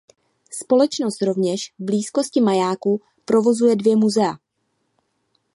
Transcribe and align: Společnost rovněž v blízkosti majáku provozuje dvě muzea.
Společnost 0.51 1.21
rovněž 1.21 1.73
v 1.79 1.83
blízkosti 1.83 2.41
majáku 2.41 3.01
provozuje 3.25 3.75
dvě 3.75 3.95
muzea. 3.95 4.37